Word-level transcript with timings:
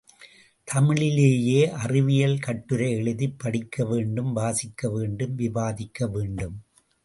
தமிழிலேயே 0.67 1.69
அறிவியல் 1.69 2.39
கட்டுரை 2.39 2.91
எழுதிப் 2.91 3.35
படிக்கவேண்டும் 3.43 4.35
வாசிக்கவேண்டும் 4.35 5.33
விவாதிக்க 5.35 6.07
வேண்டும். 6.07 6.61